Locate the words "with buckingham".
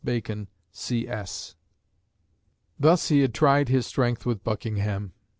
4.25-5.13